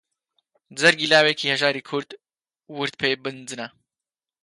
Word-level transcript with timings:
جەرگی 0.79 1.11
لاوێکی 1.11 1.51
هەژاری 1.53 1.85
کوردی 1.89 2.17
ورد 2.77 2.93
پێ 3.01 3.09
بنجنە 3.23 3.67